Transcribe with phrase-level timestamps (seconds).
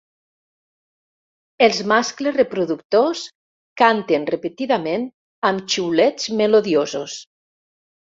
[1.65, 3.21] Els mascles reproductors
[3.81, 5.05] canten repetidament
[5.51, 7.19] amb xiulets melodiosos.